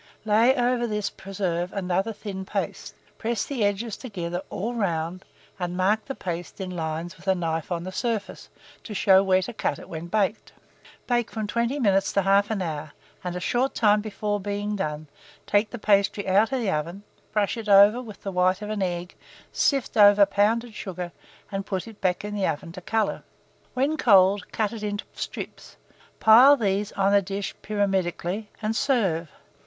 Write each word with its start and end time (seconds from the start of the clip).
Lay 0.25 0.55
over 0.55 0.87
this 0.87 1.11
preserve 1.11 1.71
another 1.73 2.11
thin 2.11 2.43
paste; 2.43 2.95
press 3.19 3.45
the 3.45 3.63
edges 3.63 3.95
together 3.95 4.41
all 4.49 4.73
round; 4.73 5.23
and 5.59 5.77
mark 5.77 6.05
the 6.05 6.15
paste 6.15 6.59
in 6.59 6.71
lines 6.71 7.15
with 7.17 7.27
a 7.27 7.35
knife 7.35 7.71
on 7.71 7.83
the 7.83 7.91
surface, 7.91 8.49
to 8.83 8.95
show 8.95 9.21
where 9.21 9.43
to 9.43 9.53
cut 9.53 9.77
it 9.77 9.87
when 9.87 10.07
baked. 10.07 10.53
Bake 11.05 11.29
from 11.29 11.45
20 11.45 11.77
minutes 11.77 12.11
to 12.13 12.23
1/2 12.23 12.63
hour; 12.63 12.93
and, 13.23 13.35
a 13.35 13.39
short 13.39 13.75
time 13.75 14.01
before 14.01 14.39
being 14.39 14.75
done, 14.75 15.05
take 15.45 15.69
the 15.69 15.77
pastry 15.77 16.27
out 16.27 16.51
of 16.51 16.59
the 16.59 16.71
oven, 16.71 17.03
brush 17.31 17.55
it 17.55 17.69
over 17.69 18.01
with 18.01 18.23
the 18.23 18.31
white 18.31 18.63
of 18.63 18.71
an 18.71 18.81
egg, 18.81 19.13
sift 19.51 19.95
over 19.95 20.25
pounded 20.25 20.73
sugar, 20.73 21.11
and 21.51 21.67
put 21.67 21.87
it 21.87 22.01
back 22.01 22.25
in 22.25 22.33
the 22.33 22.47
oven 22.47 22.71
to 22.71 22.81
colour. 22.81 23.21
When 23.75 23.97
cold, 23.97 24.51
cut 24.51 24.73
it 24.73 24.81
into 24.81 25.05
strips; 25.13 25.77
pile 26.19 26.57
these 26.57 26.91
on 26.93 27.13
a 27.13 27.21
dish 27.21 27.53
pyramidically, 27.61 28.49
and 28.63 28.75
serve. 28.75 29.29